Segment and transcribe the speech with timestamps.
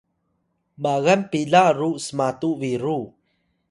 [0.83, 2.99] magan pila ru smatu biru